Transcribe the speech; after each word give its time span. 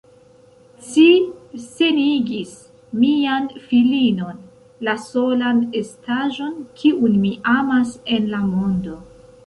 Ci 0.85 1.03
senigis 1.65 2.55
mian 3.03 3.45
filinon, 3.67 4.41
la 4.89 4.97
solan 5.05 5.63
estaĵon, 5.85 6.53
kiun 6.81 7.25
mi 7.27 7.39
amas 7.57 7.97
en 8.17 8.31
la 8.35 8.47
mondo. 8.53 9.03